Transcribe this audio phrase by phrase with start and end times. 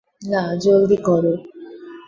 [0.21, 1.23] না, জলদি কর।